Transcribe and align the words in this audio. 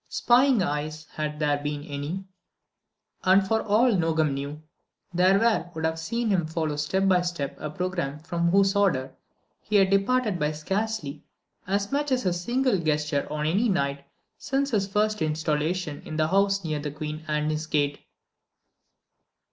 Spying 0.09 0.63
eyes, 0.63 1.05
had 1.13 1.37
there 1.37 1.59
been 1.59 1.83
any—and 1.83 3.47
for 3.47 3.61
all 3.61 3.91
Nogam 3.91 4.33
knew, 4.33 4.63
there 5.13 5.37
were—would 5.37 5.85
have 5.85 5.99
seen 5.99 6.31
him 6.31 6.47
follow 6.47 6.75
step 6.75 7.07
by 7.07 7.21
step 7.21 7.55
a 7.59 7.69
programme 7.69 8.17
from 8.17 8.49
whose 8.49 8.75
order 8.75 9.13
he 9.61 9.75
had 9.75 9.91
departed 9.91 10.39
by 10.39 10.53
scarcely 10.53 11.23
as 11.67 11.91
much 11.91 12.11
as 12.11 12.25
a 12.25 12.33
single 12.33 12.79
gesture 12.79 13.27
on 13.31 13.45
any 13.45 13.69
night 13.69 14.03
since 14.39 14.71
his 14.71 14.87
first 14.87 15.21
installation 15.21 16.01
in 16.01 16.15
the 16.17 16.29
house 16.29 16.63
near 16.63 16.81
Queen 16.91 17.23
Anne's 17.27 17.67
Gate. 17.67 17.99